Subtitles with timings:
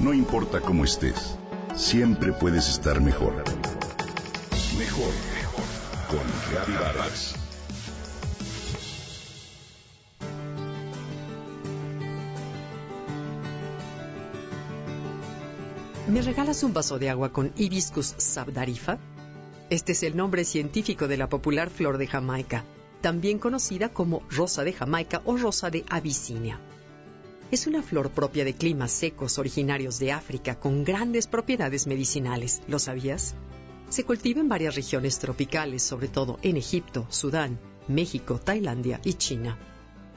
[0.00, 1.36] No importa cómo estés,
[1.76, 3.34] siempre puedes estar mejor.
[4.78, 5.64] Mejor, mejor.
[6.08, 7.34] Con Reavivadas.
[16.08, 18.98] ¿Me regalas un vaso de agua con Hibiscus sabdarifa?
[19.68, 22.64] Este es el nombre científico de la popular flor de Jamaica,
[23.02, 26.58] también conocida como rosa de Jamaica o rosa de Abisinia.
[27.50, 32.62] Es una flor propia de climas secos originarios de África con grandes propiedades medicinales.
[32.68, 33.34] ¿Lo sabías?
[33.88, 39.58] Se cultiva en varias regiones tropicales, sobre todo en Egipto, Sudán, México, Tailandia y China.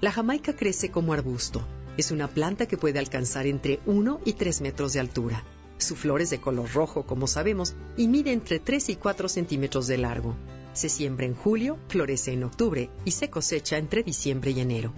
[0.00, 1.66] La jamaica crece como arbusto.
[1.96, 5.42] Es una planta que puede alcanzar entre 1 y 3 metros de altura.
[5.78, 9.88] Su flor es de color rojo, como sabemos, y mide entre 3 y 4 centímetros
[9.88, 10.36] de largo.
[10.74, 14.94] Se siembra en julio, florece en octubre y se cosecha entre diciembre y enero.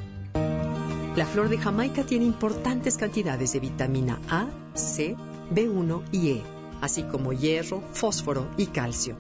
[1.19, 5.17] La flor de Jamaica tiene importantes cantidades de vitamina A, C,
[5.53, 6.43] B1 y E,
[6.81, 9.17] así como hierro, fósforo y calcio.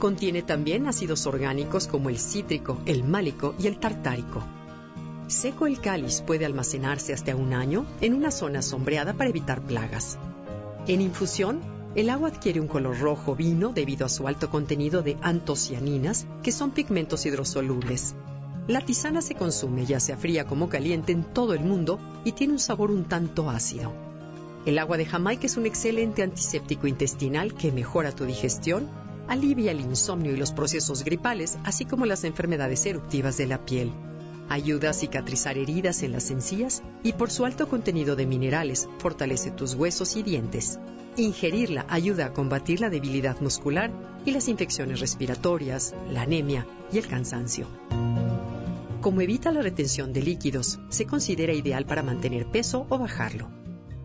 [0.00, 4.42] Contiene también ácidos orgánicos como el cítrico, el málico y el tartárico.
[5.28, 10.18] Seco el cáliz puede almacenarse hasta un año en una zona sombreada para evitar plagas.
[10.88, 11.60] En infusión,
[11.94, 16.50] el agua adquiere un color rojo vino debido a su alto contenido de antocianinas, que
[16.50, 18.16] son pigmentos hidrosolubles.
[18.68, 22.52] La tisana se consume ya sea fría como caliente en todo el mundo y tiene
[22.52, 23.94] un sabor un tanto ácido.
[24.66, 28.86] El agua de Jamaica es un excelente antiséptico intestinal que mejora tu digestión,
[29.26, 33.90] alivia el insomnio y los procesos gripales, así como las enfermedades eruptivas de la piel.
[34.50, 39.50] Ayuda a cicatrizar heridas en las encías y por su alto contenido de minerales fortalece
[39.50, 40.78] tus huesos y dientes.
[41.16, 43.90] Ingerirla ayuda a combatir la debilidad muscular
[44.26, 47.66] y las infecciones respiratorias, la anemia y el cansancio.
[49.00, 53.48] Como evita la retención de líquidos, se considera ideal para mantener peso o bajarlo.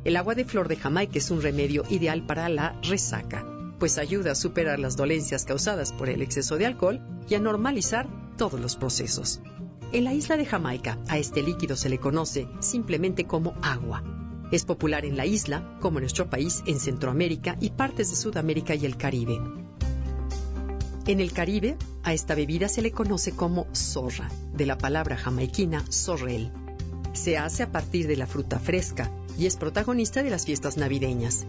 [0.04, 3.44] El agua de flor de Jamaica es un remedio ideal para la resaca,
[3.80, 8.08] pues ayuda a superar las dolencias causadas por el exceso de alcohol y a normalizar
[8.38, 9.42] todos los procesos.
[9.92, 14.04] En la isla de Jamaica, a este líquido se le conoce simplemente como agua.
[14.52, 18.76] Es popular en la isla, como en nuestro país, en Centroamérica y partes de Sudamérica
[18.76, 19.40] y el Caribe.
[21.06, 25.84] En el Caribe, a esta bebida se le conoce como zorra, de la palabra jamaiquina
[25.90, 26.50] sorrel.
[27.12, 31.46] Se hace a partir de la fruta fresca y es protagonista de las fiestas navideñas.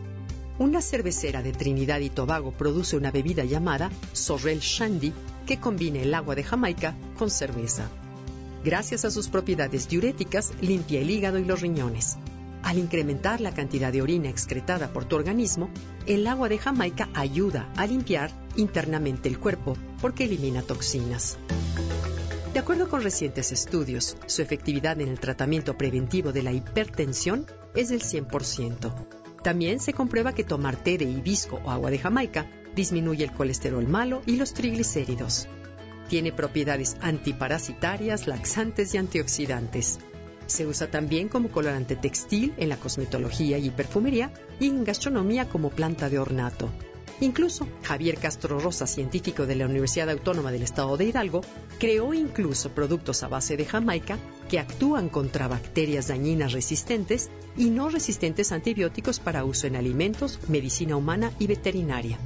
[0.59, 5.13] Una cervecera de Trinidad y Tobago produce una bebida llamada Sorrel Shandy
[5.47, 7.89] que combina el agua de Jamaica con cerveza.
[8.65, 12.17] Gracias a sus propiedades diuréticas, limpia el hígado y los riñones.
[12.65, 15.71] Al incrementar la cantidad de orina excretada por tu organismo,
[16.07, 21.39] el agua de Jamaica ayuda a limpiar internamente el cuerpo porque elimina toxinas.
[22.53, 27.89] De acuerdo con recientes estudios, su efectividad en el tratamiento preventivo de la hipertensión es
[27.89, 28.95] del 100%.
[29.43, 33.87] También se comprueba que tomar té de hibisco o agua de Jamaica disminuye el colesterol
[33.87, 35.49] malo y los triglicéridos.
[36.09, 39.99] Tiene propiedades antiparasitarias, laxantes y antioxidantes.
[40.47, 45.71] Se usa también como colorante textil en la cosmetología y perfumería y en gastronomía como
[45.71, 46.71] planta de ornato.
[47.21, 51.43] Incluso Javier Castro Rosa, científico de la Universidad Autónoma del Estado de Hidalgo,
[51.79, 57.89] creó incluso productos a base de Jamaica que actúan contra bacterias dañinas resistentes y no
[57.89, 62.19] resistentes antibióticos para uso en alimentos, medicina humana y veterinaria.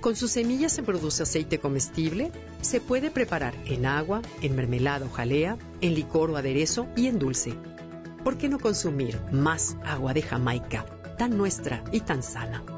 [0.00, 5.10] Con sus semillas se produce aceite comestible, se puede preparar en agua, en mermelada o
[5.10, 7.54] jalea, en licor o aderezo y en dulce.
[8.24, 10.86] ¿Por qué no consumir más agua de Jamaica,
[11.18, 12.77] tan nuestra y tan sana?